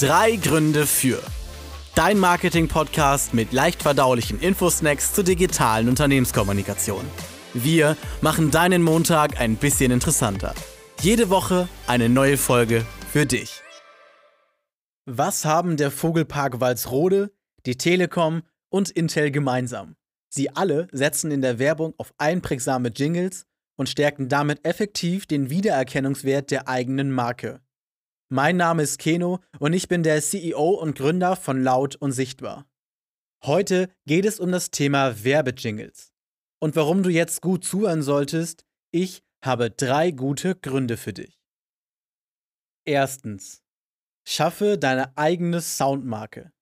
Drei 0.00 0.36
Gründe 0.36 0.86
für. 0.86 1.20
Dein 1.96 2.20
Marketing-Podcast 2.20 3.34
mit 3.34 3.52
leicht 3.52 3.82
verdaulichen 3.82 4.38
Infosnacks 4.38 5.12
zur 5.12 5.24
digitalen 5.24 5.88
Unternehmenskommunikation. 5.88 7.04
Wir 7.52 7.96
machen 8.20 8.52
deinen 8.52 8.84
Montag 8.84 9.40
ein 9.40 9.56
bisschen 9.56 9.90
interessanter. 9.90 10.54
Jede 11.00 11.30
Woche 11.30 11.68
eine 11.88 12.08
neue 12.08 12.36
Folge 12.36 12.86
für 13.10 13.26
dich. 13.26 13.60
Was 15.04 15.44
haben 15.44 15.76
der 15.76 15.90
Vogelpark 15.90 16.60
Walsrode, 16.60 17.32
die 17.66 17.76
Telekom 17.76 18.42
und 18.68 18.90
Intel 18.90 19.32
gemeinsam? 19.32 19.96
Sie 20.28 20.54
alle 20.54 20.86
setzen 20.92 21.32
in 21.32 21.42
der 21.42 21.58
Werbung 21.58 21.94
auf 21.98 22.14
einprägsame 22.18 22.90
Jingles 22.90 23.46
und 23.74 23.88
stärken 23.88 24.28
damit 24.28 24.64
effektiv 24.64 25.26
den 25.26 25.50
Wiedererkennungswert 25.50 26.52
der 26.52 26.68
eigenen 26.68 27.10
Marke. 27.10 27.62
Mein 28.30 28.58
Name 28.58 28.82
ist 28.82 28.98
Keno 28.98 29.40
und 29.58 29.72
ich 29.72 29.88
bin 29.88 30.02
der 30.02 30.20
CEO 30.20 30.72
und 30.72 30.98
Gründer 30.98 31.34
von 31.34 31.62
Laut 31.62 31.96
und 31.96 32.12
Sichtbar. 32.12 32.66
Heute 33.42 33.88
geht 34.04 34.26
es 34.26 34.38
um 34.38 34.52
das 34.52 34.70
Thema 34.70 35.24
Werbejingles. 35.24 36.12
Und 36.60 36.76
warum 36.76 37.02
du 37.02 37.08
jetzt 37.08 37.40
gut 37.40 37.64
zuhören 37.64 38.02
solltest, 38.02 38.66
ich 38.90 39.22
habe 39.42 39.70
drei 39.70 40.10
gute 40.10 40.56
Gründe 40.56 40.98
für 40.98 41.14
dich. 41.14 41.40
Erstens. 42.84 43.62
Schaffe 44.26 44.76
deine 44.76 45.16
eigene 45.16 45.62
Soundmarke. 45.62 46.52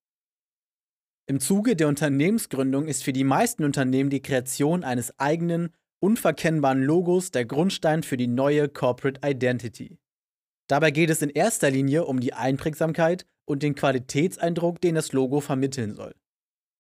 Im 1.27 1.41
Zuge 1.41 1.75
der 1.75 1.89
Unternehmensgründung 1.89 2.87
ist 2.87 3.03
für 3.03 3.12
die 3.12 3.25
meisten 3.25 3.64
Unternehmen 3.64 4.11
die 4.11 4.23
Kreation 4.23 4.84
eines 4.84 5.19
eigenen, 5.19 5.75
unverkennbaren 5.98 6.84
Logos 6.84 7.33
der 7.33 7.45
Grundstein 7.45 8.05
für 8.05 8.17
die 8.17 8.28
neue 8.28 8.69
Corporate 8.69 9.20
Identity. 9.28 9.98
Dabei 10.69 10.91
geht 10.91 11.11
es 11.11 11.23
in 11.23 11.30
erster 11.30 11.70
Linie 11.70 12.05
um 12.05 12.20
die 12.20 12.33
Einprägsamkeit 12.33 13.27
und 13.45 13.62
den 13.62 13.75
Qualitätseindruck, 13.75 14.80
den 14.80 14.97
das 14.97 15.12
Logo 15.12 15.41
vermitteln 15.41 15.95
soll. 15.95 16.15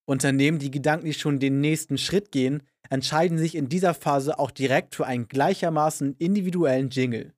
Unternehmen, 0.06 0.58
die 0.58 0.70
gedanklich 0.70 1.18
schon 1.18 1.40
den 1.40 1.60
nächsten 1.60 1.98
Schritt 1.98 2.30
gehen, 2.30 2.62
entscheiden 2.90 3.38
sich 3.38 3.54
in 3.54 3.68
dieser 3.68 3.94
Phase 3.94 4.38
auch 4.38 4.50
direkt 4.50 4.94
für 4.94 5.06
einen 5.06 5.28
gleichermaßen 5.28 6.14
individuellen 6.18 6.90
Jingle. 6.90 7.34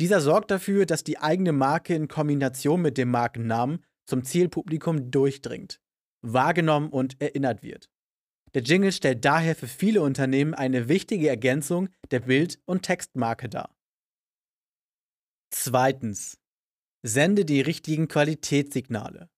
Dieser 0.00 0.20
sorgt 0.20 0.50
dafür, 0.50 0.86
dass 0.86 1.04
die 1.04 1.18
eigene 1.18 1.52
Marke 1.52 1.94
in 1.94 2.08
Kombination 2.08 2.80
mit 2.80 2.96
dem 2.96 3.10
Markennamen 3.10 3.84
zum 4.06 4.24
Zielpublikum 4.24 5.10
durchdringt, 5.10 5.80
wahrgenommen 6.22 6.88
und 6.88 7.20
erinnert 7.20 7.62
wird. 7.62 7.90
Der 8.54 8.62
Jingle 8.62 8.92
stellt 8.92 9.24
daher 9.24 9.54
für 9.54 9.68
viele 9.68 10.02
Unternehmen 10.02 10.54
eine 10.54 10.88
wichtige 10.88 11.28
Ergänzung 11.28 11.88
der 12.10 12.20
Bild- 12.20 12.58
und 12.64 12.82
Textmarke 12.82 13.48
dar. 13.48 13.74
Zweitens. 15.54 16.38
Sende 17.02 17.44
die 17.44 17.60
richtigen 17.60 18.08
Qualitätssignale. 18.08 19.28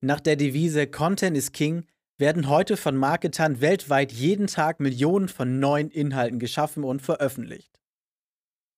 Nach 0.00 0.20
der 0.20 0.36
Devise 0.36 0.86
Content 0.86 1.36
is 1.36 1.52
King 1.52 1.86
werden 2.16 2.48
heute 2.48 2.78
von 2.78 2.96
Marketern 2.96 3.60
weltweit 3.60 4.10
jeden 4.10 4.46
Tag 4.46 4.80
Millionen 4.80 5.28
von 5.28 5.60
neuen 5.60 5.90
Inhalten 5.90 6.38
geschaffen 6.38 6.82
und 6.82 7.02
veröffentlicht. 7.02 7.78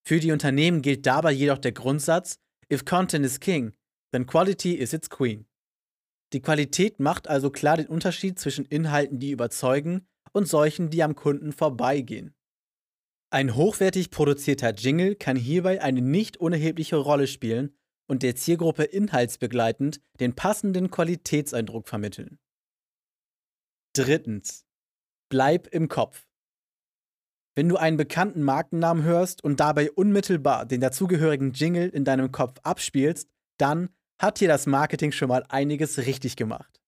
Für 0.05 0.19
die 0.19 0.33
Unternehmen 0.33 0.83
gilt 0.83 1.06
dabei 1.06 1.30
jedoch 1.30 1.58
der 1.58 1.72
Grundsatz, 1.72 2.41
if 2.70 2.84
content 2.84 3.25
is 3.25 3.38
king, 3.38 3.75
then 4.10 4.27
quality 4.27 4.75
is 4.75 4.92
its 4.92 5.08
queen. 5.08 5.47
Die 6.32 6.42
Qualität 6.42 6.98
macht 6.98 7.28
also 7.28 7.50
klar 7.50 7.77
den 7.77 7.86
Unterschied 7.86 8.41
zwischen 8.41 8.64
Inhalten, 8.64 9.20
die 9.20 9.30
überzeugen, 9.30 10.08
und 10.32 10.48
solchen, 10.48 10.91
die 10.91 11.05
am 11.05 11.14
Kunden 11.14 11.53
vorbeigehen. 11.53 12.34
Ein 13.31 13.55
hochwertig 13.55 14.11
produzierter 14.11 14.73
Jingle 14.73 15.15
kann 15.15 15.37
hierbei 15.37 15.83
eine 15.83 16.01
nicht 16.01 16.39
unerhebliche 16.39 16.97
Rolle 16.97 17.27
spielen 17.27 17.77
und 18.07 18.23
der 18.23 18.37
Zielgruppe 18.37 18.84
inhaltsbegleitend 18.84 20.01
den 20.19 20.34
passenden 20.34 20.91
Qualitätseindruck 20.91 21.89
vermitteln. 21.89 22.39
Drittens. 23.93 24.65
Bleib 25.29 25.67
im 25.69 25.88
Kopf. 25.88 26.27
Wenn 27.55 27.69
du 27.69 27.77
einen 27.77 27.99
bekannten 27.99 28.43
Markennamen 28.43 29.03
hörst 29.03 29.44
und 29.44 29.61
dabei 29.61 29.91
unmittelbar 29.91 30.65
den 30.65 30.81
dazugehörigen 30.81 31.53
Jingle 31.53 31.88
in 31.91 32.05
deinem 32.05 32.33
Kopf 32.33 32.59
abspielst, 32.62 33.28
dann 33.59 33.91
hat 34.19 34.38
hier 34.38 34.49
das 34.49 34.67
Marketing 34.67 35.12
schon 35.12 35.28
mal 35.28 35.44
einiges 35.49 35.99
richtig 35.99 36.37
gemacht. 36.37 36.81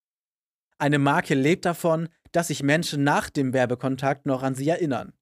Eine 0.79 0.99
Marke 0.99 1.35
lebt 1.35 1.67
davon, 1.67 2.09
dass 2.33 2.49
sich 2.49 2.63
Menschen 2.63 3.05
nach 3.05 3.29
dem 3.29 3.53
Werbekontakt 3.53 4.25
noch 4.25 4.43
an 4.43 4.55
sie 4.55 4.69
erinnern. 4.69 5.13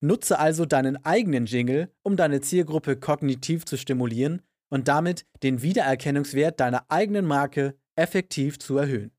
Nutze 0.00 0.38
also 0.38 0.64
deinen 0.64 1.04
eigenen 1.04 1.46
Jingle, 1.46 1.92
um 2.02 2.16
deine 2.16 2.40
Zielgruppe 2.40 2.96
kognitiv 2.96 3.64
zu 3.64 3.76
stimulieren 3.76 4.42
und 4.68 4.88
damit 4.88 5.26
den 5.42 5.62
Wiedererkennungswert 5.62 6.60
deiner 6.60 6.84
eigenen 6.88 7.26
Marke 7.26 7.76
effektiv 7.96 8.58
zu 8.58 8.78
erhöhen. 8.78 9.10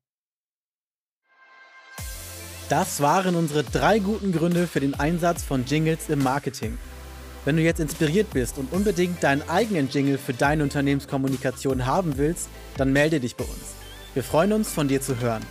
Das 2.70 3.00
waren 3.00 3.34
unsere 3.34 3.64
drei 3.64 3.98
guten 3.98 4.32
Gründe 4.32 4.66
für 4.66 4.80
den 4.80 4.94
Einsatz 4.94 5.42
von 5.42 5.64
Jingles 5.64 6.08
im 6.08 6.22
Marketing. 6.22 6.78
Wenn 7.44 7.56
du 7.56 7.62
jetzt 7.62 7.80
inspiriert 7.80 8.32
bist 8.32 8.58
und 8.58 8.72
unbedingt 8.72 9.22
deinen 9.22 9.48
eigenen 9.48 9.88
Jingle 9.90 10.18
für 10.18 10.34
deine 10.34 10.62
Unternehmenskommunikation 10.62 11.84
haben 11.86 12.16
willst, 12.16 12.48
dann 12.76 12.92
melde 12.92 13.18
dich 13.18 13.34
bei 13.34 13.44
uns. 13.44 13.74
Wir 14.14 14.22
freuen 14.22 14.52
uns, 14.52 14.70
von 14.70 14.88
dir 14.88 15.00
zu 15.00 15.18
hören. 15.20 15.42